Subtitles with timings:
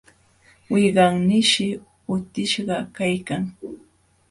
[0.71, 1.67] Wiqawnishi
[2.15, 3.43] utishqa kaykan,